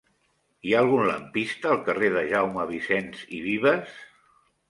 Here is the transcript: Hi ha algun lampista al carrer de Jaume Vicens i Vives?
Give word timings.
Hi 0.67 0.71
ha 0.75 0.79
algun 0.83 1.03
lampista 1.09 1.69
al 1.73 1.83
carrer 1.89 2.09
de 2.17 2.25
Jaume 2.31 2.65
Vicens 2.71 3.23
i 3.41 3.45
Vives? 3.51 3.95